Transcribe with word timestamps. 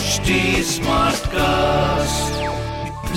HD 0.00 0.34
Smartcast. 0.66 2.36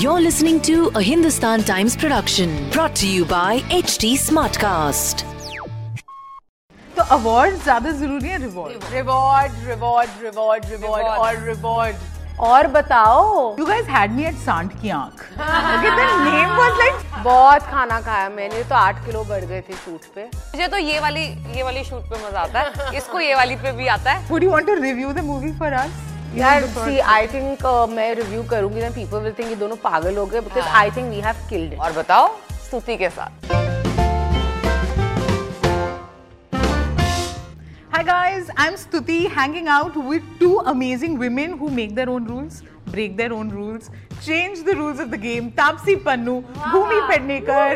You're 0.01 0.23
listening 0.23 0.57
to 0.67 0.91
a 0.95 1.01
Hindustan 1.01 1.63
Times 1.63 1.95
production 1.95 2.55
brought 2.71 2.95
to 3.01 3.07
you 3.07 3.27
by 3.29 3.51
HT 3.75 4.09
Smartcast. 4.23 5.23
तो 6.97 7.03
award 7.17 7.55
ज़्यादा 7.63 7.91
ज़रूरी 8.01 8.29
है 8.29 8.37
reward 8.41 8.93
reward 8.93 9.51
reward 9.67 10.09
reward 10.23 10.65
reward 10.71 11.05
और 11.05 11.43
reward 11.45 12.39
और 12.49 12.67
बताओ 12.75 13.23
you 13.59 13.65
guys 13.65 13.87
had 13.95 14.11
me 14.11 14.25
at 14.25 14.37
Saand 14.45 14.71
Ki 14.81 14.89
Aankh 14.99 15.17
okay 15.33 15.89
the 15.89 16.11
name 16.27 16.55
was 16.57 16.71
like 16.79 16.95
बहुत 17.23 17.61
खाना 17.71 17.99
खाया 18.07 18.29
मैंने 18.29 18.63
तो 18.63 18.75
आठ 18.75 19.05
किलो 19.05 19.23
बढ़ 19.29 19.45
गए 19.45 19.61
थे 19.69 19.73
शूट 19.85 20.13
पे। 20.15 20.23
मुझे 20.23 20.67
तो 20.67 20.77
ये 20.77 20.99
वाली 20.99 21.25
ये 21.57 21.63
वाली 21.63 21.83
शूट 21.83 22.09
पे 22.09 22.15
मज़ा 22.27 22.39
आता 22.39 22.59
है 22.59 22.97
इसको 22.97 23.19
ये 23.19 23.35
वाली 23.35 23.55
पे 23.63 23.71
भी 23.77 23.87
आता 23.97 24.11
है। 24.11 24.27
Would 24.31 24.43
you 24.43 24.49
want 24.51 24.67
to 24.67 24.73
review 24.81 25.13
the 25.13 25.23
movie 25.33 25.51
for 25.59 25.73
us 25.83 26.01
यार 26.35 26.63
सी 26.67 26.99
आई 26.99 27.27
थिंक 27.27 27.65
मैं 27.89 28.13
रिव्यू 28.15 28.43
करूँगी 28.51 28.81
देन 28.81 28.91
पीपल 28.91 29.19
विल 29.23 29.33
थिंक 29.39 29.49
ये 29.49 29.55
दोनों 29.55 29.75
पागल 29.83 30.15
हो 30.17 30.25
गए 30.25 30.39
because 30.41 30.67
I 30.77 30.91
think 30.91 31.09
we 31.09 31.19
have 31.21 31.47
killed 31.49 31.79
और 31.79 31.91
बताओ 31.93 32.27
स्तुति 32.65 32.97
के 32.97 33.09
साथ 33.09 33.51
Hi 37.93 37.99
guys, 38.05 38.47
I'm 38.61 38.77
Stuti 38.79 39.17
hanging 39.33 39.67
out 39.73 39.97
with 40.05 40.23
two 40.39 40.53
amazing 40.71 41.17
women 41.19 41.51
who 41.59 41.69
make 41.75 41.93
their 41.99 42.09
own 42.13 42.25
rules, 42.31 42.57
break 42.87 43.13
their 43.19 43.35
own 43.35 43.51
rules, 43.57 43.91
change 44.21 44.63
the 44.69 44.75
rules 44.79 45.03
of 45.05 45.11
the 45.11 45.19
game. 45.25 45.51
Tapsi 45.59 45.95
Pannu, 46.07 46.35
Bhumi 46.71 47.03
Pednekar. 47.11 47.69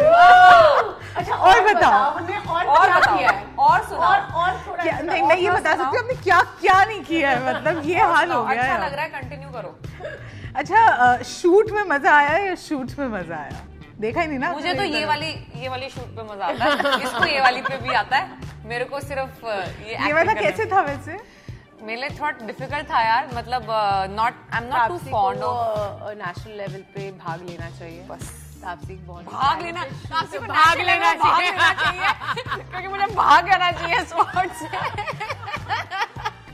अच्छा 1.18 1.36
और 1.36 1.62
बताओ 1.70 2.02
हमने 2.18 2.38
और 2.80 2.96
बताओ 2.96 3.47
और 3.70 3.84
सुना। 3.86 4.08
और 4.08 4.58
थोड़ा 4.68 4.84
क्या 4.84 5.00
नहीं 5.02 5.24
मैं 5.24 5.38
ये 5.38 5.52
बता 5.52 5.76
सकती 5.76 5.98
हूँ 5.98 6.04
हमने 6.04 6.16
क्या 6.24 6.42
क्या 6.62 6.84
नहीं 6.84 7.04
किया 7.04 7.30
है? 7.30 7.40
मतलब 7.46 7.82
ये 7.90 8.00
हाल 8.02 8.32
हो 8.32 8.44
गया 8.44 8.62
अच्छा 8.62 8.74
है। 8.74 8.86
लग 8.86 8.94
रहा 8.94 9.04
है 9.04 9.10
कंटिन्यू 9.12 9.50
करो। 9.52 9.76
अच्छा 10.60 11.22
शूट 11.30 11.72
में 11.72 11.84
मज़ा 11.90 12.16
आया 12.18 12.38
या 12.40 12.56
शूट 12.68 12.98
में 13.00 13.08
मज़ा 13.10 13.36
आया? 13.38 13.64
देखा 14.00 14.22
ही 14.22 14.28
नहीं 14.28 14.40
ना 14.40 14.52
मुझे 14.54 14.74
तो 14.74 14.84
ये 14.84 15.06
वाली 15.06 15.30
ये 15.62 15.70
वाली 15.70 15.90
शूट 15.90 16.16
पे 16.16 16.24
मज़ा 16.24 16.46
आता 16.46 16.66
है। 16.66 17.02
इसको 17.04 17.26
ये 17.26 17.42
वाली 17.42 17.62
पे 17.62 17.78
भी 17.78 17.94
आता 17.96 18.18
है। 18.18 18.68
मेरे 18.68 18.86
को 18.86 19.00
सिर्फ़ 19.02 19.46
ये 19.46 19.98
ये 20.08 20.14
वाला 20.14 20.34
कैसे 20.42 20.66
था 20.72 20.82
वैसे? 20.90 21.18
मेरे 21.84 22.00
लिए 22.02 22.10
थोड़ा 22.20 22.32
डिफ़िकल्ट 22.46 22.90
था 22.90 23.02
यार 23.02 23.30
मतलब 23.34 23.66
not 24.12 24.34
I 24.54 24.62
am 24.62 24.68
not 24.70 24.88
too 24.90 24.98
fond 25.12 25.44
of 25.44 26.14
national 26.18 26.58
level 26.58 26.84
पे 26.96 27.12
भाग 27.26 27.46
लेना 27.50 27.70
चाहिए। 27.80 28.04
बस। 28.10 28.32
तापसी 28.62 28.96
बहुत 29.08 29.26
भाग 29.26 29.62
लेना। 29.62 29.82
आपसे 30.18 30.40
भाग 30.40 30.80
लेना 30.80 31.14
भाग 31.16 31.42
लेना 31.42 31.72
चाहिए। 31.82 32.08
क्योंकि 32.56 32.88
मुझे 32.88 33.06
भाग 33.16 33.50
लेना 33.50 33.72
चाहिए 33.72 34.04
स्पोर्ट्स 34.06 34.60
से 34.60 34.68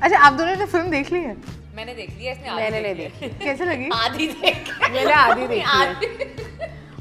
अच्छा 0.01 0.17
आप 0.17 0.33
दोनों 0.33 0.55
ने 0.55 0.65
फ़िल्म 0.65 0.89
देख 0.89 1.11
ली 1.11 1.19
है? 1.23 1.35
मैंने 1.75 1.93
देख 1.95 2.09
लिया 2.17 2.31
इसने 2.31 2.51
मैंने 2.55 2.79
नहीं 2.81 2.95
देखी 2.95 3.29
कैसे 3.45 3.65
लगी? 3.65 3.89
आधी 3.93 4.27
देख 4.27 4.69
मैंने 4.91 5.13
आधी 5.13 5.47
देखी 5.47 6.31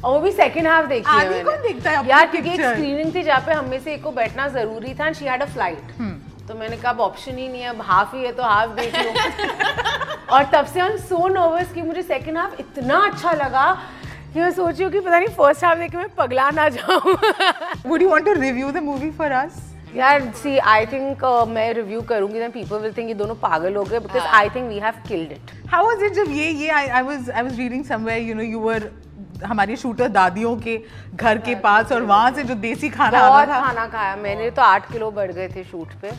और 0.03 0.13
वो 0.13 0.19
भी 0.21 0.31
सेकंड 0.33 0.67
हाफ़ 0.69 0.87
देखी 0.87 1.11
है 1.11 1.29
मैंने। 1.29 1.43
कौन 1.45 1.63
देखता 1.63 1.91
है 1.91 2.07
यार 2.09 2.27
क्योंकि 2.27 2.51
एक 2.51 2.61
स्क्रीनिंग 2.61 3.15
थी 3.15 3.23
जहाँ 3.23 3.41
पे 3.47 3.53
हमें 3.53 3.81
से 3.81 3.95
एक 3.95 4.03
को 4.03 4.11
बैठना 4.13 4.49
ज़रूरी 4.57 4.95
था 5.01 5.13
शी 5.13 5.25
हैड 5.25 5.43
अ 5.43 5.47
फ़्लाइट 5.47 5.93
तो 6.49 6.55
मैंने 6.55 6.77
कहा 6.77 6.91
अब 6.93 7.01
ऑप्शन 7.01 7.39
ही 7.39 7.49
नहीं 7.49 7.63
है 7.63 7.69
अब 7.69 7.81
हाफ़ 7.91 8.17
ही 8.17 8.23
है 8.25 8.33
तो 8.33 8.43
हाफ़ 8.43 8.71
देख 8.81 8.97
लो। 8.97 9.11
और 10.37 10.45
तब 10.53 10.67
से 10.67 10.81
हम 10.81 10.97
सो 10.99 11.27
नर्वस 11.29 11.73
कि 11.73 11.83
मुझे 11.83 12.03
सेकंड 12.03 12.39
हाफ़ 12.39 12.61
इतना 12.61 12.99
अच्छा 13.09 13.33
लगा। 13.33 13.67
कि 13.73 14.02
मैं 14.41 14.51
सोच 14.51 14.75
रही 14.75 14.85
हूँ 14.85 14.93
कि 14.93 15.01
पता 15.01 15.19
नहीं 15.19 15.29
फ़र्स्ट 15.37 15.65
हाफ़ 15.65 15.79
देख 15.79 15.91
के 15.91 15.97
मैं 15.97 16.09
पगला 16.19 16.51
ना 16.51 16.69
जाऊँ। 16.77 17.15
Would 17.91 18.03
you 18.03 18.11
want 18.13 18.25
to 18.27 18.35
review 18.41 18.73
the 18.73 18.83
movie 18.89 19.11
for 19.21 19.29
us? 19.39 19.61
यार 19.97 20.31
सी 20.43 20.57
आई 20.59 20.87
थिंक 20.93 21.25
मैं 21.49 21.73
रिव्यू 21.75 22.01
करूँगी 22.11 22.39
देन 22.39 22.51
पीपल 22.51 22.79
विल 22.83 22.93
थिंक 22.97 23.09
ये 23.09 23.15
दोनों 23.15 23.35
पागल 23.43 23.77
हो 23.77 23.85
गए 23.85 23.99
because 23.99 24.27
I 24.41 24.49
think 24.55 24.69
we 24.69 24.79
have 24.81 25.03
killed 25.09 25.33
it 25.33 25.51
How 25.73 25.83
was 25.89 26.05
it 26.09 26.15
जब 26.15 26.31
ये 26.37 26.51
ये 26.51 26.71
I, 26.71 26.85
I 27.01 27.03
was 27.09 27.29
I 27.41 27.43
was 27.49 27.59
reading 27.59 27.85
somewhere 27.93 28.21
you 28.29 28.35
know 28.39 28.49
you 28.55 28.65
were 28.69 28.83
हमारी 29.47 29.77
शूटर 29.77 30.09
दादियों 30.09 30.57
के 30.65 30.81
घर 31.15 31.39
के 31.47 31.55
पास 31.63 31.93
और 31.93 32.03
वहाँ 32.11 32.31
से 32.35 32.43
जो 32.49 32.55
देसी 32.65 32.89
खाना 32.89 33.21
था। 33.21 33.61
खाना 33.61 33.87
खाया। 33.95 34.17
मैंने 34.17 34.51
तो 34.51 34.63
आठ 34.63 34.93
किलो 34.93 35.11
बढ़ 35.11 35.33
गए 35.33 35.49
थे 35.57 35.65
शूट 35.71 35.93
पे। 36.03 36.11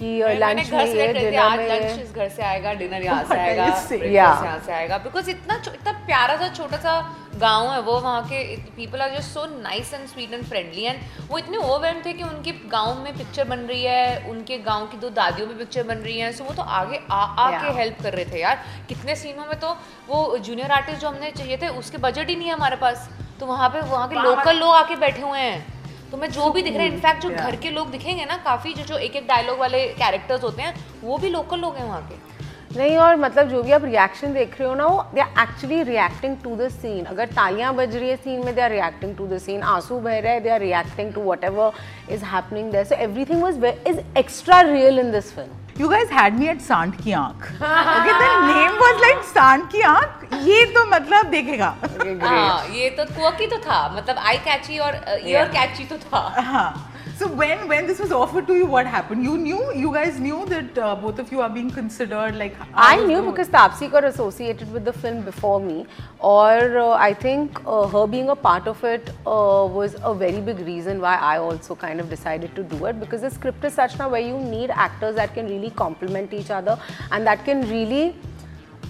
कि 0.00 0.18
लंच 0.38 0.70
में 0.72 0.84
ये 0.86 1.12
डिनर 1.12 1.56
में। 1.56 1.68
लंच 1.68 2.14
घर 2.16 2.28
से 2.28 2.42
आएगा 2.42 2.72
डिनर 2.74 3.02
यहाँ 3.04 3.24
से 3.24 3.38
आएगा. 3.38 3.64
यहाँ 4.04 4.58
से 4.66 4.72
आएगा। 4.72 4.98
बिकॉज़ 4.98 5.30
इतना 5.30 5.62
इतना 5.74 5.92
प्यारा 6.06 6.36
सा 6.36 6.48
छोटा 6.54 6.76
सा 6.76 7.00
गाँव 7.40 7.70
है 7.72 7.80
वो 7.80 7.98
वहाँ 8.00 8.22
के 8.28 8.56
people 8.76 9.00
are 9.00 9.10
just 9.10 9.28
so 9.34 9.44
nice 9.52 9.92
and 9.94 10.06
sweet 10.08 10.32
and 10.32 10.44
friendly 10.44 10.82
and 10.84 10.98
वो 11.30 11.38
इतने 11.38 11.56
ओवरवेल्म 11.56 12.02
थे 12.06 12.12
कि 12.12 12.22
उनके 12.22 12.52
गाँव 12.68 13.02
में 13.02 13.12
पिक्चर 13.18 13.44
बन 13.48 13.58
रही 13.68 13.84
है 13.84 14.30
उनके 14.30 14.58
गाँव 14.60 14.86
की 14.86 14.98
दो 14.98 15.10
दादियों 15.10 15.46
में 15.46 15.56
पिक्चर 15.58 15.82
बन 15.84 15.98
रही 15.98 16.18
है 16.18 16.32
सो 16.32 16.44
वो 16.44 16.54
तो 16.54 16.62
आगे 16.62 17.00
आ 17.10 17.22
आके. 17.44 17.72
हेल्प 17.78 18.02
कर 18.02 18.12
रहे 18.12 18.24
थे 18.24 18.40
यार। 18.40 18.64
कितने 18.88 19.16
सीनों 19.16 19.46
में 19.46 19.58
तो 19.60 19.76
वो 20.08 20.38
जूनियर 20.38 20.72
आर्टिस्ट 20.72 21.00
जो 21.00 21.08
हमने 21.08 21.30
चाहिए 21.30 21.56
थे 21.56 21.68
उसके 21.78 21.98
बजट 21.98 22.28
ही 22.28 22.36
नहीं 22.36 22.48
है 22.48 22.54
हमारे 22.54 22.76
पास। 22.76 23.08
तो 23.40 23.46
वहाँ 23.46 23.68
पे 23.68 23.80
वहाँ 23.82 24.08
के 24.08 24.22
लोकल 24.22 24.56
लोग 24.58 24.74
आके 24.74 24.96
बैठे 24.96 25.22
हुए 25.22 25.38
हैं। 25.40 25.69
तो 26.10 26.16
मैं 26.16 26.30
जो 26.30 26.50
भी 26.50 26.62
दिख 26.62 26.74
रहा 26.74 26.82
है 26.82 26.92
इनफैक्ट 26.92 27.22
जो 27.22 27.30
घर 27.30 27.56
के 27.56 27.70
लोग 27.70 27.90
दिखेंगे 27.90 28.24
ना 28.24 28.36
काफ़ी 28.44 28.72
जो 28.74 28.84
जो 28.84 28.96
एक 28.98 29.16
एक 29.16 29.26
डायलॉग 29.26 29.58
वाले 29.58 29.86
कैरेक्टर्स 29.94 30.42
होते 30.42 30.62
हैं 30.62 30.74
वो 31.02 31.18
भी 31.18 31.28
लोकल 31.30 31.60
लोग 31.60 31.76
हैं 31.76 31.84
वहाँ 31.84 32.08
के। 32.08 32.28
नहीं 32.76 32.96
और 32.98 33.16
मतलब 33.16 33.48
जो 33.48 33.62
भी 33.62 33.72
आप 33.72 33.84
रिएक्शन 33.84 34.32
देख 34.34 34.58
रहे 34.60 34.68
हो 34.68 34.74
ना 34.74 34.86
वो 34.86 35.02
they 35.14 35.20
are 35.20 35.28
actually 35.42 35.82
reacting 35.82 36.36
to 36.44 36.56
the 36.56 36.68
scene 36.72 37.04
अगर 37.04 37.26
तालियाँ 37.38 37.74
बज 37.76 37.96
रही 37.96 38.08
है 38.08 38.16
सीन 38.16 38.44
में 38.44 38.54
they 38.54 38.60
are 38.60 38.70
reacting 38.70 39.16
to 39.16 39.26
the 39.26 39.38
scene 39.38 39.62
आँसू 39.70 39.98
बह 40.00 40.18
रहे 40.18 40.32
हैं 40.32 40.42
they 40.42 40.50
are 40.50 40.60
reacting 40.60 41.12
to 41.14 41.22
whatever 41.44 42.12
is 42.12 42.24
happening 42.24 42.70
there 42.72 42.84
so 42.84 42.94
everything 43.02 43.42
was 43.42 43.64
is 43.88 44.00
extra 44.18 44.60
real 44.70 44.98
in 44.98 45.10
this 45.12 45.32
film 45.34 45.59
You 45.78 45.88
guys 45.90 46.10
had 46.10 46.38
me 46.38 46.48
at 46.48 46.60
सांड 46.60 46.94
की 47.02 47.12
आँख 47.12 47.46
Okay, 47.58 48.14
the 48.22 48.30
name 48.46 48.74
was 48.82 49.00
like 49.04 49.22
सांड 49.24 49.68
की 49.70 49.80
आँख 49.82 50.34
ये 50.44 50.64
तो 50.74 50.84
मतलब 50.86 51.30
देखेगा। 51.30 51.74
हाँ 52.22 52.66
ये 52.74 52.90
तो 52.90 53.04
कुकी 53.04 53.46
तो 53.46 53.58
था। 53.58 53.88
मतलब 53.96 54.18
आई 54.18 54.36
कैची 54.46 54.78
और 54.78 55.00
ईयर 55.24 55.48
कैची 55.48 55.84
तो 55.84 55.96
था। 55.98 56.20
हाँ। 56.42 56.89
So 57.19 57.27
when 57.41 57.67
when 57.67 57.87
this 57.87 57.99
was 57.99 58.11
offered 58.11 58.47
to 58.47 58.55
you, 58.59 58.65
what 58.65 58.87
happened? 58.95 59.23
You 59.23 59.37
knew, 59.37 59.59
you 59.73 59.91
guys 59.93 60.19
knew 60.19 60.39
that 60.53 60.77
uh, 60.77 60.95
both 60.95 61.19
of 61.19 61.31
you 61.31 61.41
are 61.41 61.49
being 61.49 61.69
considered 61.71 62.35
like. 62.43 62.55
how 62.61 62.67
I 62.75 62.97
was 62.97 63.07
knew 63.07 63.21
the- 63.21 63.29
because 63.31 63.49
Tapsi 63.55 63.89
got 63.95 64.03
associated 64.09 64.71
with 64.77 64.85
the 64.85 64.93
film 64.93 65.21
before 65.29 65.59
me, 65.59 65.77
or 66.19 66.77
uh, 66.83 66.89
I 67.07 67.13
think 67.25 67.61
uh, 67.65 67.87
her 67.95 68.05
being 68.15 68.29
a 68.29 68.35
part 68.35 68.67
of 68.67 68.83
it 68.83 69.09
uh, 69.25 69.67
was 69.79 69.95
a 70.03 70.13
very 70.13 70.41
big 70.51 70.59
reason 70.71 71.01
why 71.07 71.15
I 71.15 71.37
also 71.37 71.75
kind 71.75 71.99
of 72.05 72.09
decided 72.09 72.55
to 72.55 72.63
do 72.63 72.85
it 72.85 72.99
because 72.99 73.21
the 73.21 73.31
script 73.39 73.63
is 73.63 73.73
such 73.73 73.97
now 73.99 74.09
where 74.09 74.21
you 74.21 74.37
need 74.55 74.71
actors 74.71 75.15
that 75.15 75.33
can 75.33 75.47
really 75.47 75.71
complement 75.71 76.33
each 76.33 76.51
other 76.51 76.79
and 77.11 77.25
that 77.27 77.45
can 77.45 77.67
really 77.69 78.15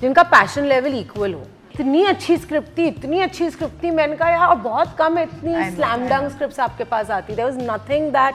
जिनका 0.01 0.23
passion 0.31 0.67
level 0.69 0.93
equal 1.01 1.33
हो 1.33 1.43
इतनी 1.80 2.02
अच्छी 2.04 2.36
script 2.36 2.76
थी 2.78 2.86
इतनी 2.86 3.20
अच्छी 3.20 3.50
script 3.50 3.82
थी। 3.82 3.90
मैंने 3.90 4.16
कहा 4.16 4.30
यार 4.30 4.54
बहुत 4.54 4.96
कम 4.98 5.16
है 5.18 5.24
इतनी 5.24 5.70
स्लैम 5.76 6.06
डंग 6.08 6.20
know. 6.22 6.32
स्क्रिप्ट्स 6.32 6.60
आपके 6.60 6.84
पास 6.84 7.10
आती। 7.10 7.34
There 7.34 7.50
was 7.50 7.58
nothing 7.70 8.10
that 8.12 8.34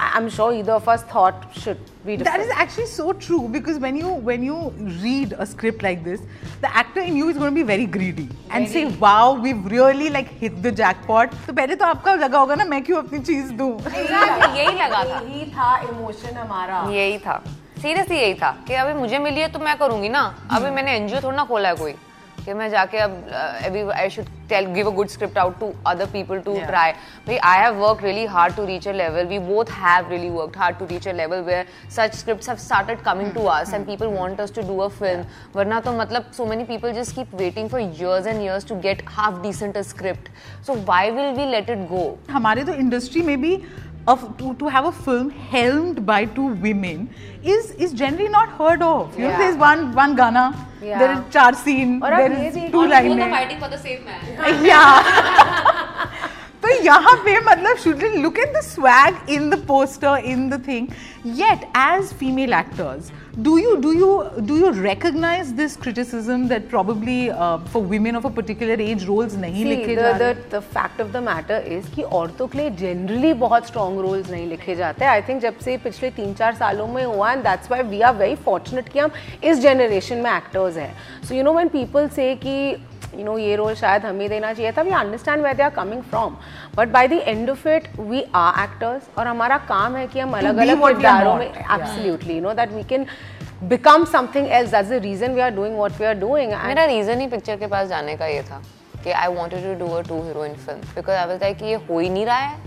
I 0.00 0.20
am 0.20 0.28
sure 0.28 0.54
either 0.54 0.72
of 0.72 0.90
us 0.90 1.04
thought 1.14 1.34
should 1.60 1.76
be 2.06 2.16
That 2.18 2.42
is 2.44 2.52
actually 2.64 2.88
so 2.90 3.06
true 3.26 3.40
because 3.56 3.80
when 3.84 3.98
you 4.02 4.12
when 4.28 4.44
you 4.48 4.58
read 5.04 5.34
a 5.44 5.46
script 5.52 5.82
like 5.86 6.04
this, 6.04 6.20
the 6.64 6.70
actor 6.82 7.04
in 7.08 7.18
you 7.20 7.30
is 7.32 7.40
going 7.42 7.52
to 7.54 7.58
be 7.58 7.64
very 7.72 7.86
greedy 7.96 8.26
very. 8.28 8.58
and 8.58 8.70
say, 8.74 8.84
"Wow, 9.04 9.26
we've 9.46 9.64
really 9.74 10.10
like 10.18 10.32
hit 10.42 10.62
the 10.66 10.74
jackpot." 10.82 11.36
तो 11.46 11.52
पहले 11.52 11.76
तो 11.76 11.84
आपका 11.84 12.14
लगा 12.24 12.38
होगा 12.38 12.54
ना 12.54 12.64
मैं 12.74 12.82
क्यों 12.84 13.02
अपनी 13.02 13.18
चीज़ 13.30 13.52
दूँ? 13.62 13.70
यही 13.94 14.74
लगा 14.82 15.04
था। 15.04 15.20
यही 15.20 15.44
था 15.56 15.76
इमोशन 15.90 16.36
हमारा। 16.36 16.84
यही 16.90 17.18
था। 17.26 17.42
सीरियसली 17.82 18.16
यही 18.16 18.34
था 18.34 18.50
कि 18.68 18.74
अभी 18.74 18.92
मुझे 19.00 19.18
मिली 19.18 19.40
है 19.40 19.48
तो 19.52 19.58
मैं 19.58 19.76
करूँगी 19.78 20.08
ना। 20.08 20.22
अभी 20.58 20.70
मैंने 20.70 20.96
एनजीओ 20.96 21.20
थोड़ा 21.22 21.36
ना 21.36 21.44
खोला 21.44 21.68
है 21.68 21.74
कोई। 21.74 21.94
कि 22.48 22.54
मैं 22.54 22.68
जाके 22.70 22.98
अब 22.98 23.10
अभी 23.64 23.80
I 23.92 24.10
should 24.10 24.26
tell 24.48 24.66
give 24.74 24.86
a 24.86 24.92
good 24.94 25.08
script 25.08 25.38
out 25.38 25.58
to 25.60 25.66
other 25.86 26.06
people 26.12 26.38
to 26.40 26.54
try 26.60 26.92
भाई 27.26 27.36
I 27.38 27.58
have 27.58 27.74
work 27.76 28.02
really 28.04 28.24
hard 28.26 28.54
to 28.56 28.64
reach 28.66 28.86
a 28.88 28.92
level 28.92 29.26
we 29.28 29.38
both 29.48 29.70
have 29.78 30.08
really 30.10 30.28
worked 30.30 30.56
hard 30.58 30.78
to 30.78 30.84
reach 30.90 31.08
a 31.08 31.12
level 31.12 31.40
where 31.46 31.66
such 31.96 32.14
scripts 32.16 32.48
have 32.48 32.58
started 32.58 33.00
coming 33.02 33.32
to 33.32 33.44
us 33.46 33.74
and 33.74 33.84
people 33.86 34.06
want 34.12 34.40
us 34.40 34.54
to 34.54 34.62
do 34.68 34.78
a 34.78 34.88
film 34.94 35.24
वरना 35.56 35.80
तो 35.80 35.92
मतलब 35.92 36.30
so 36.36 36.46
many 36.46 36.64
people 36.64 36.92
just 36.92 37.14
keep 37.14 37.34
waiting 37.40 37.68
for 37.68 37.80
years 37.80 38.26
and 38.26 38.40
years 38.42 38.68
to 38.68 38.80
get 38.80 39.02
half 39.08 39.42
decent 39.42 39.76
a 39.76 39.82
script 39.90 40.30
so 40.66 40.74
why 40.74 41.10
will 41.10 41.34
we 41.34 41.50
let 41.50 41.70
it 41.70 41.86
go 41.88 42.06
हमारे 42.30 42.64
तो 42.64 42.74
industry 42.76 43.22
में 43.22 43.40
भी 43.42 43.56
of 44.08 44.24
to, 44.38 44.54
to 44.60 44.68
have 44.74 44.86
a 44.86 44.92
film 44.92 45.30
helmed 45.30 46.04
by 46.10 46.24
two 46.24 46.46
women 46.66 47.08
is 47.42 47.70
is 47.86 47.92
generally 47.92 48.28
not 48.28 48.48
heard 48.60 48.82
of. 48.82 49.18
You 49.18 49.24
yeah. 49.24 49.32
know, 49.32 49.38
there's 49.38 49.56
one 49.56 49.94
one 49.94 50.16
Ghana, 50.16 50.44
yeah. 50.82 50.98
there 50.98 51.12
is 51.16 51.32
char 51.32 51.54
scene, 51.54 52.02
or 52.02 52.10
there 52.10 52.32
is 52.32 52.54
two 52.76 52.86
line. 52.94 53.18
fighting 53.30 53.60
for 53.60 53.68
the 53.68 53.78
same 53.78 54.04
man. 54.04 54.64
yeah. 54.72 55.64
तो 56.68 56.74
यहाँ 56.84 57.14
पे 57.24 57.38
मतलब 57.40 58.22
look 58.22 58.38
at 58.38 58.52
the 58.52 58.62
swag 58.62 59.14
in 59.26 59.48
the 59.48 59.56
poster 59.56 60.16
in 60.18 60.50
the 60.50 60.58
thing. 60.58 60.92
Yet 61.24 61.68
as 61.74 62.12
female 62.12 62.52
actors, 62.52 63.10
do 63.40 63.56
you 63.58 63.80
do 63.80 63.92
you 63.92 64.10
do 64.44 64.58
you 64.58 64.72
recognize 64.72 65.54
this 65.54 65.76
criticism 65.76 66.46
that 66.48 66.68
probably 66.68 67.30
uh, 67.30 67.58
for 67.72 67.82
women 67.82 68.16
of 68.16 68.26
a 68.26 68.30
particular 68.30 68.74
age 68.74 69.06
roles 69.06 69.36
नहीं 69.36 69.62
See, 69.62 69.68
लिखे 69.68 69.96
the, 69.96 70.02
जा 70.02 70.18
the, 70.18 70.36
the 70.50 70.60
fact 70.60 71.00
of 71.00 71.12
the 71.12 71.22
matter 71.22 71.60
is 71.76 71.88
कि 71.94 72.02
औरतों 72.02 72.48
के 72.48 72.58
लिए 72.58 72.70
generally 72.82 73.32
बहुत 73.44 73.66
strong 73.66 74.00
roles 74.00 74.30
नहीं 74.30 74.46
लिखे 74.46 74.74
जाते 74.76 75.04
आई 75.04 75.22
थिंक 75.28 75.40
जब 75.42 75.58
से 75.64 75.76
पिछले 75.86 76.10
तीन 76.20 76.34
चार 76.34 76.54
सालों 76.54 76.86
में 76.88 77.04
हुआ 77.04 77.32
and 77.32 77.42
that's 77.44 77.70
why 77.70 77.82
we 77.94 78.00
are 78.00 78.14
very 78.16 78.34
fortunate 78.44 78.88
कि 78.88 78.98
हम 78.98 79.10
इस 79.44 79.60
जनरेशन 79.62 80.18
में 80.26 80.30
एक्टर्स 80.36 80.76
हैं 80.76 80.92
so 81.28 81.34
you 81.34 81.42
know 81.42 81.52
when 81.54 81.68
people 81.78 82.08
say 82.16 82.34
कि 82.44 82.56
यू 83.14 83.24
नो 83.24 83.36
ये 83.38 83.56
रोल 83.56 83.74
शायद 83.74 84.06
हमें 84.06 84.28
देना 84.28 84.52
चाहिए 84.52 84.72
था। 84.72 84.82
We 84.82 84.90
understand 84.90 85.42
they 85.42 85.62
are 85.62 85.70
coming 85.70 86.02
from 86.02 86.36
but 86.76 86.88
by 86.88 87.08
the 87.08 87.12
end 87.12 87.50
of 87.50 87.68
it 87.68 87.88
we 88.00 88.24
are 88.34 88.62
actors 88.62 89.08
और 89.18 89.26
हमारा 89.26 89.58
काम 89.68 89.96
है 89.96 90.06
कि 90.06 90.20
हम 90.20 90.36
अलग 90.38 90.56
अलग 90.58 90.86
किरदारों 90.86 91.34
में 91.34 91.46
absolutely 91.46 92.34
you 92.34 92.42
know 92.42 92.54
that 92.54 92.72
we 92.72 92.82
can 92.88 93.06
become 93.64 94.04
something 94.12 94.50
else 94.52 94.70
that's 94.70 94.88
the 94.88 95.02
reason 95.02 95.34
we 95.34 95.40
are 95.40 95.50
doing 95.50 95.76
what 95.76 96.00
we 96.00 96.06
are 96.06 96.14
doing 96.18 96.52
मेरा 96.64 96.84
रीजन 96.84 97.20
ही 97.20 97.26
पिक्चर 97.28 97.56
के 97.56 97.66
पास 97.66 97.88
जाने 97.88 98.16
का 98.16 98.26
ये 98.26 98.42
था 98.42 98.62
कि 99.04 99.10
I 99.10 99.34
want 99.34 99.54
to 99.54 99.74
do 99.78 99.92
a 99.94 100.02
two 100.08 100.22
heroine 100.22 100.54
film 100.56 100.94
because 100.94 101.16
I 101.16 101.26
was 101.26 101.42
like 101.42 101.62
ये 101.62 101.74
हो 101.90 101.98
ही 101.98 102.08
नहीं 102.08 102.26
रहा 102.26 102.36
है। 102.36 102.66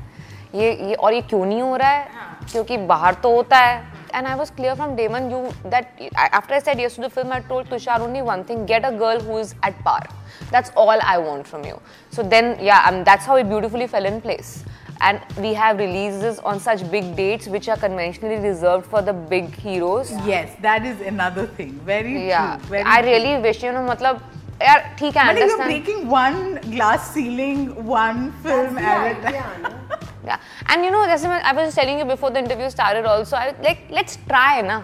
ये 0.55 0.71
ये 0.87 0.93
और 0.93 1.13
ये 1.13 1.21
क्यों 1.21 1.45
नहीं 1.45 1.61
हो 1.61 1.75
रहा 1.77 1.89
है? 1.89 2.07
क्योंकि 2.51 2.77
बाहर 2.87 3.13
तो 3.23 3.31
होता 3.35 3.57
है। 3.57 3.75
And 4.15 4.27
I 4.27 4.33
was 4.35 4.51
clear 4.53 4.75
from 4.75 4.95
day one 4.95 5.29
you 5.31 5.37
that 5.65 6.09
after 6.15 6.53
I 6.53 6.59
said 6.59 6.79
yes 6.79 6.95
to 6.95 7.03
the 7.03 7.07
film 7.09 7.33
I 7.33 7.39
told 7.49 7.69
Tushar 7.69 8.01
only 8.01 8.21
one 8.21 8.43
thing 8.49 8.65
get 8.67 8.85
a 8.85 8.89
girl 9.03 9.21
who 9.27 9.39
is 9.39 9.53
at 9.67 9.75
par 9.85 10.07
that's 10.50 10.70
all 10.76 10.90
I 10.90 11.18
want 11.18 11.46
from 11.46 11.64
you 11.64 11.80
so 12.10 12.22
then 12.22 12.58
yeah 12.60 12.84
um, 12.88 13.04
that's 13.04 13.24
how 13.24 13.36
it 13.36 13.48
beautifully 13.48 13.86
fell 13.86 14.04
in 14.04 14.20
place 14.20 14.64
and 15.00 15.20
we 15.38 15.52
have 15.52 15.78
releases 15.78 16.38
on 16.38 16.58
such 16.58 16.90
big 16.90 17.16
dates 17.16 17.46
which 17.48 17.68
are 17.68 17.76
conventionally 17.76 18.36
reserved 18.36 18.86
for 18.86 19.02
the 19.02 19.12
big 19.12 19.54
heroes 19.54 20.10
Yes, 20.26 20.56
that 20.62 20.86
is 20.86 21.00
another 21.02 21.46
thing. 21.46 21.72
Very 21.84 22.28
yeah 22.28 22.56
true. 22.56 22.68
Very 22.68 22.84
I 22.84 23.02
true. 23.02 23.10
really 23.10 23.42
wish 23.42 23.62
you 23.62 23.72
know 23.72 23.86
मतलब 23.88 24.20
यार 24.62 24.96
ठीक 24.98 25.16
है 25.16 25.24
But 25.26 25.36
if 25.36 25.38
you're 25.38 25.44
understand 25.44 25.70
breaking 25.70 26.08
one 26.08 26.38
glass 26.74 27.10
ceiling, 27.14 27.64
one 27.86 28.32
film 28.44 28.78
at 28.78 29.18
a 29.18 29.32
time. 29.32 29.66
Yeah, 30.28 30.38
and 30.68 30.84
you 30.84 30.90
know, 30.90 31.06
just 31.06 31.24
I 31.26 31.52
was 31.52 31.66
just 31.66 31.76
telling 31.76 31.98
you 31.98 32.04
before 32.04 32.30
the 32.30 32.38
interview 32.38 32.70
started. 32.70 33.04
Also, 33.04 33.36
I 33.36 33.54
like 33.66 33.82
let's 33.90 34.16
try, 34.30 34.62
na. 34.62 34.82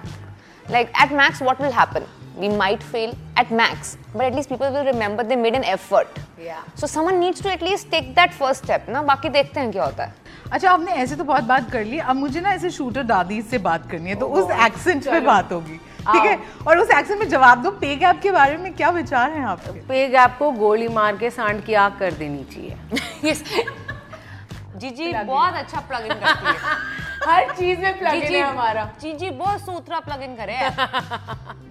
Like 0.68 0.92
at 1.04 1.10
max, 1.20 1.40
what 1.40 1.58
will 1.58 1.72
happen? 1.72 2.04
We 2.39 2.49
might 2.49 2.83
fail 2.83 3.15
at 3.35 3.51
max, 3.51 3.97
but 4.13 4.25
at 4.25 4.35
least 4.35 4.49
people 4.49 4.71
will 4.71 4.85
remember 4.85 5.23
they 5.23 5.35
made 5.35 5.55
an 5.55 5.63
effort. 5.63 6.07
Yeah. 6.39 6.63
So 6.75 6.87
someone 6.87 7.19
needs 7.19 7.41
to 7.41 7.51
at 7.51 7.61
least 7.61 7.89
take 7.91 8.13
that 8.15 8.33
first 8.33 8.65
step, 8.65 8.89
ना 8.89 9.01
बाकी 9.03 9.29
देखते 9.29 9.59
हैं 9.59 9.71
क्या 9.71 9.85
होता 9.85 10.03
है. 10.03 10.13
अच्छा 10.51 10.71
आपने 10.71 10.91
ऐसे 11.03 11.15
तो 11.15 11.23
बहुत 11.23 11.43
बात 11.43 11.71
कर 11.71 11.83
ली 11.85 11.97
अब 11.99 12.15
मुझे 12.15 12.41
ना 12.41 12.51
ऐसे 12.53 12.69
शूटर 12.71 13.03
दादी 13.03 13.41
से 13.41 13.57
बात 13.57 13.89
करनी 13.91 14.09
है 14.09 14.15
तो 14.19 14.27
उस 14.39 14.51
एक्सेंट 14.65 15.03
पे 15.05 15.19
बात 15.19 15.51
होगी 15.51 15.77
ठीक 15.77 16.25
है 16.25 16.37
और 16.67 16.79
उस 16.79 16.89
एक्सेंट 16.97 17.19
में 17.19 17.27
जवाब 17.29 17.63
दो 17.63 17.71
पे 17.81 17.95
गैप 17.95 18.21
के 18.23 18.31
बारे 18.31 18.57
में 18.57 18.73
क्या 18.75 18.89
विचार 18.97 19.31
हैं 19.31 19.43
आपके 19.45 19.79
पे 19.87 20.07
गैप 20.09 20.35
को 20.39 20.51
गोली 20.61 20.87
मार 20.99 21.17
के 21.17 21.29
सांड 21.29 21.63
की 21.65 21.73
आग 21.85 21.97
कर 21.99 22.11
देनी 22.21 22.43
चाहिए 22.53 22.77
Yes. 23.29 23.43
जीजी 24.81 25.11
बहुत 25.13 25.53
अच्छा 25.53 25.79
प्लग 25.89 26.05
इन 26.05 26.13
करती 26.13 26.45
है 26.45 26.55
हर 27.27 27.49
चीज़ 27.51 27.79
में 27.79 27.97
प्लग 27.99 28.13
इन 28.15 28.35
है 28.35 28.41
हमारा। 28.41 28.83
जी 29.01 29.13
जी 29.13 29.29
बहुत 29.39 29.61
सूत्रा 29.61 29.99
प्लग 30.01 30.21
इन 30.23 30.35
करे 30.35 30.55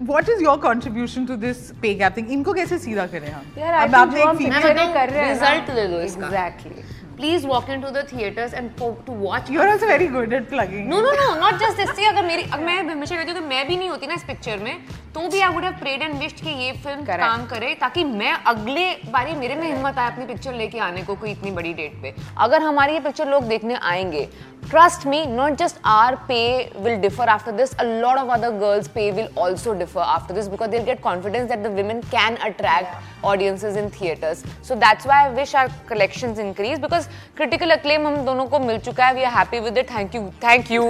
what 0.01 0.29
is 0.29 0.43
your 0.43 0.57
contribution 0.63 1.25
to 1.25 1.35
this 1.45 1.71
pay 1.81 1.93
gap 2.01 2.17
thing 2.17 2.31
इनको 2.31 2.53
कैसे 2.53 2.77
सीधा 2.79 3.05
करें 3.15 3.31
हम 3.31 3.51
यार 3.57 3.73
अब 3.73 3.95
आप 3.95 4.07
आपने 4.07 4.21
एक 4.21 4.37
फीचर 4.37 4.93
कर 4.93 5.09
रहे 5.09 5.23
हैं 5.23 5.33
रिज़ल्ट 5.33 5.75
ले 5.75 5.87
लो 5.87 6.01
इसका। 6.01 6.25
Exactly 6.25 6.83
please 7.17 7.45
walk 7.47 7.69
in 7.69 7.81
to 7.81 7.89
the 7.89 8.05
theatres 8.11 8.53
and 8.53 8.69
to 8.79 9.13
watch 9.19 9.49
you 9.51 9.61
are 9.61 9.69
also 9.69 9.87
very 9.87 10.07
good 10.07 10.33
at 10.33 10.49
plugging 10.49 10.87
no 10.89 10.99
no 11.01 11.11
no 11.13 11.33
not 11.39 11.59
just 11.61 11.77
this 11.77 12.07
अगर 12.07 12.25
मेरी 12.25 12.43
अगर 12.43 12.63
मैं 12.65 12.77
हमेशा 12.83 13.15
कहती 13.15 13.31
हूँ 13.31 13.39
कि 13.39 13.47
मैं 13.47 13.67
भी 13.67 13.77
नहीं 13.77 13.89
होती 13.89 14.07
ना 14.07 14.13
इस 14.13 14.23
पिक्चर 14.23 14.57
में 14.63 14.75
तो 15.17 15.27
भी 15.27 15.39
I 15.41 15.53
would 15.53 15.63
have 15.63 15.73
prayed 15.73 16.01
and 16.01 16.13
wished 16.19 16.35
कि 16.35 16.49
ये 16.49 16.71
फ़िल्म 16.71 16.99
Correct. 16.99 17.19
काम 17.19 17.45
करे 17.45 17.73
ताकि 17.81 18.03
मैं 18.03 18.31
अगले 18.47 18.89
बारी 19.11 19.31
मेरे 19.35 19.55
में 19.55 19.67
हिम्मत 19.67 19.97
आए 19.97 20.11
अपनी 20.11 20.25
पिक्चर 20.25 20.53
लेके 20.53 20.79
आने 20.79 21.01
को 21.03 21.15
कोई 21.15 21.31
इतनी 21.31 21.51
बड़ी 21.51 21.73
डेट 21.73 21.93
पे। 22.01 22.13
अगर 22.37 22.61
हमारी 22.61 22.93
ये 22.93 22.99
पिक्चर 22.99 23.27
लोग 23.27 23.43
देखने 23.43 23.75
आएँगे 23.75 24.21
trust 24.69 25.07
me 25.07 25.25
not 25.25 25.53
just 25.53 25.79
our 25.85 26.15
pay 26.27 26.39
will 26.77 26.95
differ 26.95 27.29
after 27.29 27.51
this 27.51 27.75
a 27.79 27.83
lot 27.83 28.17
of 28.17 28.29
other 28.31 28.51
girls 28.59 28.87
pay 28.87 29.09
will 29.11 29.29
also 29.37 29.73
differ 29.73 30.01
after 30.01 30.35
this 30.35 30.47
because 30.47 30.69
they 30.69 30.83
get 30.91 31.01
confidence 31.01 31.49
that 31.49 31.59
the 31.59 31.75
women 31.79 32.05
can 32.13 32.39
attract 32.51 33.25
audiences 33.31 33.81
in 33.83 33.91
theaters. 33.97 34.45
So 34.69 34.79
that's 34.85 35.11
why 35.11 35.19
i 35.25 35.35
wish 35.41 35.57
our 35.63 35.75
collections 35.91 36.45
increase 36.47 36.85
because 36.87 37.11
critical 37.41 37.77
acclaim 37.79 38.07
हम 38.07 38.23
दोनों 38.25 38.45
को 38.45 38.59
मिल 38.59 38.79
चुका 38.79 39.07
है. 39.07 39.15
We 39.15 39.27
are 39.31 39.35
happy 39.41 39.67
with 39.67 39.83
it. 39.83 39.93
Thank 39.97 40.21
you. 40.21 40.25
Thank 40.47 40.73
you. 40.77 40.87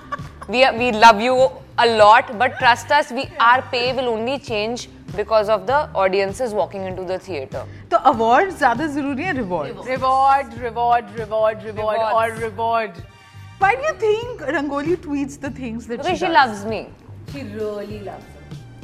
We 0.50 0.64
are, 0.64 0.74
we 0.80 0.92
love 1.04 1.28
you. 1.28 1.65
a 1.83 1.85
lot 2.01 2.31
but 2.41 2.57
trust 2.63 2.91
us 2.97 3.11
we 3.19 3.23
our 3.49 3.61
pay 3.75 3.85
will 3.99 4.09
only 4.15 4.37
change 4.49 4.87
because 5.19 5.49
of 5.55 5.65
the 5.69 5.77
audiences 6.03 6.53
walking 6.61 6.83
into 6.89 7.05
the 7.13 7.17
theater 7.27 7.63
तो 7.91 7.97
award 8.11 8.51
ज्यादा 8.57 8.87
जरूरी 8.97 9.23
है 9.29 9.33
reward 9.37 9.87
reward 9.87 10.53
reward 10.63 11.15
reward 11.19 11.63
reward 11.69 11.99
Rewards. 11.99 12.13
और 12.21 12.35
reward 12.43 13.01
Why 13.63 13.71
do 13.79 13.83
you 13.87 13.93
think 14.03 14.39
Rangoli 14.53 14.93
tweets 15.07 15.35
the 15.41 15.49
things 15.57 15.87
that 15.89 15.97
because 15.99 16.07
she 16.11 16.15
she 16.21 16.29
does? 16.29 16.37
loves 16.37 16.61
me 16.73 16.79
she 17.33 17.41
really 17.55 17.99
loves 18.05 18.37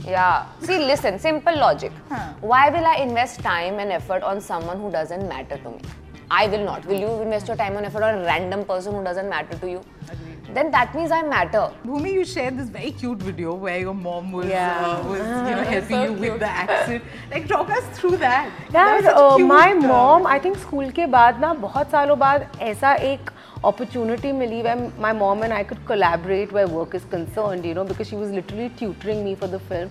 yeah 0.09 0.65
see 0.67 0.75
listen 0.89 1.15
simple 1.23 1.57
logic 1.61 1.95
Huh. 2.11 2.19
why 2.51 2.59
will 2.75 2.85
i 2.89 2.97
invest 3.05 3.39
time 3.45 3.79
and 3.85 3.95
effort 3.95 4.27
on 4.33 4.43
someone 4.49 4.83
who 4.83 4.91
doesn't 4.97 5.25
matter 5.31 5.57
to 5.63 5.71
me 5.73 5.95
i 6.41 6.43
will 6.53 6.63
not 6.67 6.85
will 6.91 7.01
you 7.05 7.09
invest 7.23 7.49
your 7.51 7.57
time 7.61 7.79
and 7.79 7.89
effort 7.89 8.05
on 8.09 8.19
a 8.21 8.27
random 8.29 8.63
person 8.69 8.95
who 8.99 9.01
doesn't 9.07 9.31
matter 9.33 9.57
to 9.63 9.71
you 9.73 9.81
then 10.55 10.69
that 10.71 10.93
means 10.95 11.11
i 11.11 11.21
matter 11.21 11.63
Bhumi, 11.85 12.11
you 12.13 12.23
shared 12.25 12.57
this 12.57 12.69
very 12.69 12.91
cute 12.91 13.17
video 13.19 13.53
where 13.53 13.79
your 13.79 13.93
mom 13.93 14.31
was, 14.31 14.45
Yeah. 14.45 14.85
uh, 14.85 15.03
was 15.09 15.19
you 15.19 15.55
know, 15.55 15.63
helping 15.71 16.01
you 16.03 16.13
with 16.13 16.39
the 16.39 16.49
accent. 16.49 17.03
Like, 17.31 17.47
talk 17.47 17.69
us 17.69 17.83
through 17.99 18.17
that. 18.17 18.49
that 18.71 18.75
यार 18.75 18.95
was 18.95 19.05
such 19.09 19.17
a 19.23 19.35
cute, 19.35 19.47
my 19.49 19.73
uh, 19.73 19.83
mom 19.87 20.27
I 20.27 20.39
think 20.45 20.57
school 20.57 20.89
के 20.99 21.05
बाद 21.17 21.39
ना 21.41 21.53
बहुत 21.65 21.91
सालों 21.91 22.17
बाद 22.19 22.47
ऐसा 22.71 22.93
एक 23.11 23.29
opportunity 23.70 24.30
मिली 24.40 24.60
where 24.66 24.78
my 25.04 25.12
mom 25.12 25.42
and 25.46 25.52
I 25.58 25.62
could 25.68 25.82
collaborate 25.90 26.50
where 26.56 26.68
work 26.78 26.94
is 26.98 27.04
concerned 27.16 27.64
you 27.68 27.74
know 27.78 27.84
because 27.90 28.08
she 28.12 28.16
was 28.22 28.30
literally 28.38 28.70
tutoring 28.80 29.20
me 29.26 29.34
for 29.42 29.48
the 29.54 29.60
film. 29.70 29.90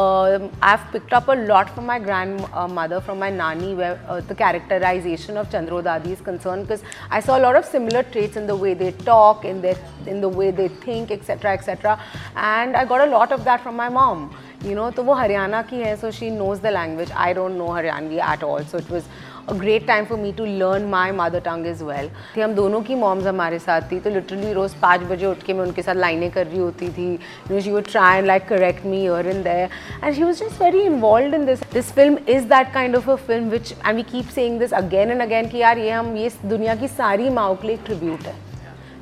Um, 0.00 0.50
I've 0.62 0.84
picked 0.92 1.12
up 1.18 1.28
a 1.34 1.36
lot 1.50 1.70
from 1.74 1.86
my 1.86 1.98
grandmother 1.98 3.00
from 3.06 3.18
my 3.18 3.30
nani 3.30 3.74
where 3.74 3.96
uh, 4.08 4.20
the 4.20 4.36
characterization 4.42 5.36
of 5.36 5.48
Chandro 5.54 5.82
Dadi 5.88 6.12
is 6.16 6.20
concerned 6.20 6.68
because 6.68 6.84
I 7.10 7.20
saw 7.20 7.38
a 7.38 7.42
lot 7.46 7.56
of 7.56 7.64
similar 7.64 8.04
traits 8.04 8.36
in 8.36 8.46
the 8.46 8.54
way 8.64 8.74
they 8.74 8.92
talk 8.92 9.44
in 9.44 9.60
their 9.60 9.78
in 10.06 10.20
the 10.26 10.28
way 10.28 10.50
they 10.60 10.68
think 10.68 11.10
etc 11.10 11.52
etc 11.52 11.98
and 12.36 12.76
I 12.76 12.84
got 12.84 13.08
a 13.08 13.10
lot 13.16 13.32
of 13.32 13.42
that 13.50 13.60
from 13.66 13.76
my 13.84 13.88
mom 13.88 14.30
you 14.64 14.74
know 14.76 14.90
तो 14.90 15.02
वो 15.02 15.14
हरियाणा 15.14 15.62
की 15.62 15.80
है 15.80 15.96
so 15.96 16.10
she 16.10 16.30
knows 16.30 16.60
the 16.60 16.66
language 16.78 17.12
I 17.12 17.34
don't 17.34 17.56
know 17.56 17.68
Haryanvi 17.70 18.18
at 18.20 18.42
all. 18.42 18.64
So 18.64 18.78
it 18.78 18.90
was 18.90 19.04
a 19.48 19.54
great 19.54 19.86
time 19.86 20.06
for 20.06 20.16
me 20.16 20.32
to 20.38 20.46
learn 20.62 20.88
my 20.90 21.04
mother 21.12 21.40
tongue 21.40 21.64
as 21.66 21.82
well. 21.82 22.08
थी 22.36 22.40
हम 22.40 22.54
दोनों 22.54 22.80
की 22.82 22.94
moms 22.94 23.26
हमारे 23.26 23.58
साथ 23.58 23.90
थी 23.92 24.00
तो 24.00 24.10
लिटरली 24.10 24.52
रोज 24.52 24.74
पाँच 24.82 25.00
बजे 25.10 25.26
उठ 25.26 25.42
के 25.42 25.54
मैं 25.54 25.64
उनके 25.64 25.82
साथ 25.82 25.94
लाइनें 25.94 26.30
कर 26.30 26.46
रही 26.46 26.58
होती 26.58 26.88
थी. 26.88 27.08
You 27.12 27.54
know 27.54 27.60
she 27.60 27.70
would 27.70 27.90
try 27.90 28.18
and 28.18 28.26
like 28.26 28.46
correct 28.48 28.86
me 28.86 29.00
here 29.00 29.28
in 29.28 29.42
there 29.42 29.70
and 30.04 30.14
she 30.14 30.22
was 30.22 30.44
just 30.44 30.62
very 30.62 30.82
involve 30.82 31.34
in 31.34 31.46
this 31.46 31.62
this 31.72 31.92
film 31.94 32.18
is 32.28 32.44
that 32.48 32.72
kind 32.74 32.96
of 32.96 33.10
a 33.10 33.14
film 33.16 33.50
which 33.50 33.72
and 33.86 33.96
we 33.96 34.02
keep 34.12 34.28
saying 34.34 34.58
this 34.58 34.72
again 34.82 35.10
and 35.10 35.22
again 35.22 35.48
कि 35.48 35.58
यार 35.58 35.78
ये 35.78 35.90
हम, 35.90 36.16
ये 36.16 36.30
दुनिया 36.44 36.74
की 36.74 36.88
सारी 36.88 37.30
माओ 37.30 37.56
के 37.56 37.68
लिए 37.68 37.76
ट्रिब्यूट 37.86 38.26
है. 38.26 38.49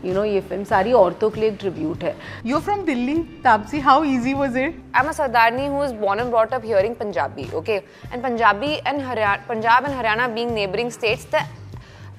यू 0.05 0.09
you 0.09 0.15
नो 0.15 0.21
know, 0.21 0.33
ये 0.33 0.41
फ़िल्म 0.49 0.65
सारी 0.65 0.93
औरतों 0.93 1.31
के 1.31 1.41
लिए 1.41 1.49
एक 1.51 1.57
ट्रिब्यूट 1.61 2.05
है 2.05 2.15
You're 2.51 2.61
from 2.67 2.85
Delhi, 2.89 3.17
Tapsi. 3.47 3.81
How 3.87 3.97
easy 4.05 4.35
was 4.41 4.59
it? 4.65 4.77
I'm 4.95 5.09
a 5.13 5.15
Sardarni 5.21 5.65
who 5.69 5.81
was 5.85 5.93
born 6.03 6.21
and 6.25 6.31
brought 6.35 6.53
up 6.59 6.69
hearing 6.73 6.95
Punjabi, 7.01 7.49
okay? 7.63 7.79
And 8.13 8.23
Punjabi 8.23 8.71
and 8.87 9.03
Haryana, 9.09 9.47
Punjab 9.49 9.89
and 9.91 9.95
Haryana 9.95 10.29
being 10.35 10.55
neighboring 10.55 10.93
states, 10.99 11.25
the, 11.25 11.43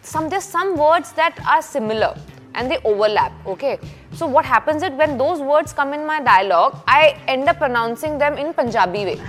some 0.02 0.28
there's 0.30 0.44
some 0.44 0.76
words 0.76 1.14
that 1.14 1.40
are 1.48 1.62
similar 1.62 2.12
and 2.56 2.70
they 2.70 2.78
overlap, 2.84 3.32
okay? 3.48 3.80
So 4.14 4.28
what 4.28 4.46
happens 4.46 4.84
is 4.84 4.92
when 4.92 5.18
those 5.18 5.40
words 5.40 5.72
come 5.72 5.94
in 5.94 6.06
my 6.06 6.22
dialogue, 6.22 6.78
I 6.88 7.18
end 7.28 7.48
up 7.48 7.58
pronouncing 7.60 8.18
them 8.18 8.38
in 8.38 8.54
Punjabi 8.54 9.06
way. 9.06 9.20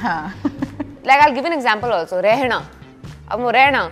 like 1.05 1.21
I'll 1.23 1.35
give 1.35 1.45
an 1.45 1.53
example 1.53 1.93
also. 1.93 2.21
रहना, 2.23 2.67
अब 3.31 3.41
वो 3.41 3.51
रहना, 3.51 3.91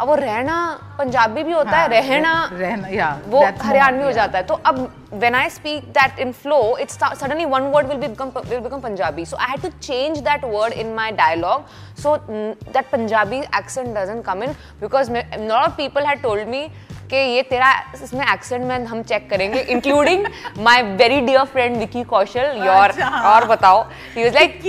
अब 0.00 0.08
वो 0.08 0.14
रहना 0.14 0.56
पंजाबी 0.98 1.42
भी 1.42 1.52
होता 1.52 1.70
हाँ, 1.70 1.82
है 1.82 1.88
रहना 1.90 2.32
रहना 2.52 2.88
या 2.88 3.08
वो 3.26 3.44
हरियाणवी 3.62 4.04
हो 4.04 4.12
जाता 4.12 4.38
है। 4.38 4.44
तो 4.44 4.54
अब 4.66 4.78
when 5.12 5.34
I 5.34 5.48
speak 5.50 5.84
that 5.92 6.18
in 6.20 6.32
flow 6.32 6.58
it's 6.80 6.98
suddenly 6.98 7.44
one 7.44 7.62
word 7.74 7.86
will 7.88 7.98
become 7.98 8.30
will 8.38 8.60
become 8.60 8.80
Punjabi 8.80 9.24
so 9.26 9.36
I 9.36 9.50
had 9.50 9.62
to 9.62 9.68
change 9.78 10.18
that 10.20 10.44
word 10.44 10.72
in 10.74 10.94
my 10.94 11.12
dialogue 11.12 11.64
so 12.02 12.16
that 12.28 12.84
Punjabi 12.92 13.38
accent 13.58 13.88
doesn't 13.96 14.24
come 14.24 14.42
in 14.42 14.52
because 14.80 15.10
lot 15.12 15.62
of 15.62 15.76
people 15.76 16.06
had 16.06 16.22
told 16.22 16.48
me 16.48 16.66
कि 17.10 17.16
ये 17.16 17.42
तेरा 17.50 17.70
इसमें 17.94 18.24
accent 18.32 18.64
में 18.64 18.84
हम 18.86 19.02
check 19.02 19.28
करेंगे 19.30 19.60
including 19.74 20.26
my 20.58 20.82
very 20.98 21.20
dear 21.20 21.44
friend 21.52 21.76
Vicky 21.76 22.02
Kaushal 22.04 22.62
your. 22.66 22.92
और 23.26 23.44
बताओ। 23.48 23.82
He 24.16 24.24
was 24.24 24.34
like 24.34 24.60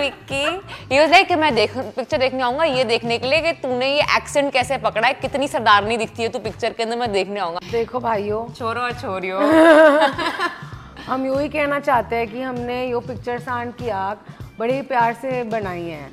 Vicky 0.00 0.44
he 0.92 0.98
was 0.98 1.10
like 1.10 1.28
कि 1.28 1.36
मैं 1.36 1.54
देख 1.54 1.76
पिक्चर 1.96 2.18
देखने 2.18 2.42
आऊँगा 2.42 2.64
ये 2.64 2.84
देखने 2.84 3.18
के 3.18 3.30
लिए 3.30 3.40
कि 3.42 3.52
तूने 3.62 3.92
ये 3.94 4.02
एक्सेंट 4.16 4.52
कैसे 4.52 4.78
पकड़ा 4.78 5.06
है 5.06 5.12
कितनी 5.14 5.48
सरदारनी 5.48 5.96
दिखती 5.96 6.22
है 6.22 6.28
तू 6.28 6.38
पिक्चर 6.38 6.72
के 6.72 6.82
अंदर 6.82 6.96
मैं 6.98 7.12
देखने 7.12 7.40
आऊँगा। 7.40 7.60
देखो 7.72 8.00
भाइयों। 8.00 8.46
छोरो 8.54 8.80
और 8.80 8.92
छोरियो। 9.00 9.38
हम 11.06 11.26
यूँ 11.26 11.40
ही 11.40 11.48
कहना 11.48 11.78
चाहते 11.80 12.16
हैं 12.16 12.26
कि 12.28 12.40
हमने 12.42 12.84
यो 12.86 13.00
पिक्चर 13.00 13.38
सांड 13.40 13.72
की 13.74 13.88
आग 13.90 14.18
बड़े 14.58 14.80
प्यार 14.88 15.14
से 15.22 15.42
बनाई 15.50 15.84
है। 15.84 16.10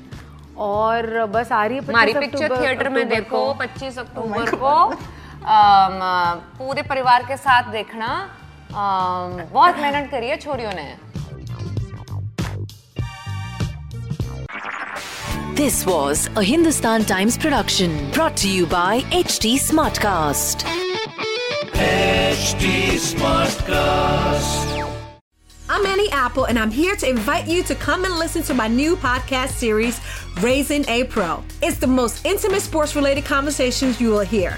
और 0.58 1.26
बस 1.26 1.52
आ 1.52 1.64
रही 1.64 1.76
है 1.76 1.82
25 1.82 1.90
हमारी 1.90 2.12
पिक्चर 2.14 2.56
थिएटर 2.56 2.88
में 2.88 3.08
देखो 3.08 3.44
को। 3.44 3.52
25 3.58 3.98
अक्टूबर 3.98 4.50
को। 4.54 4.72
पूरे 6.57 6.81
परिवार 6.89 7.23
के 7.27 7.37
साथ 7.37 7.71
देखना 7.71 8.07
अम, 8.69 9.41
बहुत 9.53 9.77
मेहनत 9.77 10.09
करी 10.11 10.29
है 10.29 10.37
छोरियों 10.47 10.71
ने 10.75 10.93
This 15.57 15.85
was 15.85 16.27
a 16.35 16.43
Hindustan 16.43 17.05
Times 17.05 17.37
production 17.37 17.93
brought 18.11 18.35
to 18.37 18.49
you 18.49 18.65
by 18.65 19.01
HT 19.19 19.51
Smartcast. 19.65 20.65
HT 21.75 22.65
Smartcast. 23.05 24.73
I'm 25.69 25.85
Annie 25.85 26.11
Apple, 26.11 26.43
and 26.45 26.59
I'm 26.59 26.71
here 26.71 26.95
to 26.97 27.09
invite 27.09 27.47
you 27.47 27.63
to 27.63 27.75
come 27.75 28.03
and 28.03 28.19
listen 28.19 28.43
to 28.43 28.53
my 28.53 28.67
new 28.67 28.97
podcast 28.97 29.51
series, 29.63 30.01
Raising 30.41 30.83
a 30.89 31.05
Pro. 31.05 31.41
It's 31.61 31.77
the 31.77 31.87
most 31.87 32.25
intimate 32.25 32.61
sports 32.61 32.95
related 32.95 33.23
conversations 33.23 34.01
you 34.01 34.09
will 34.09 34.19
hear. 34.35 34.57